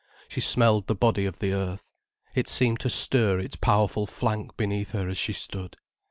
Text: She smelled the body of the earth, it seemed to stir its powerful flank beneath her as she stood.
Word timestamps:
She 0.27 0.41
smelled 0.41 0.87
the 0.87 0.95
body 0.95 1.27
of 1.27 1.37
the 1.37 1.53
earth, 1.53 1.83
it 2.35 2.47
seemed 2.49 2.79
to 2.79 2.89
stir 2.89 3.37
its 3.37 3.55
powerful 3.55 4.07
flank 4.07 4.57
beneath 4.57 4.93
her 4.93 5.07
as 5.07 5.19
she 5.19 5.31
stood. 5.33 5.77